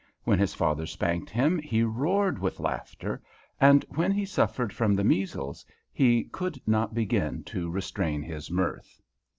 When 0.23 0.39
his 0.39 0.55
father 0.55 0.87
spanked 0.87 1.29
him 1.29 1.59
he 1.59 1.83
roared 1.83 2.39
with 2.39 2.59
laughter, 2.59 3.21
and 3.59 3.85
when 3.89 4.11
he 4.11 4.25
suffered 4.25 4.73
from 4.73 4.95
the 4.95 5.03
measles 5.03 5.63
he 5.93 6.23
could 6.23 6.59
not 6.65 6.95
begin 6.95 7.43
to 7.43 7.69
restrain 7.69 8.23
his 8.23 8.49
mirth. 8.49 8.99